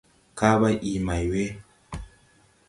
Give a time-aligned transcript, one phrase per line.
[0.37, 1.43] Kaa bày ii may we?